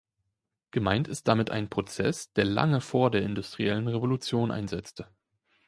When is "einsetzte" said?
4.49-5.07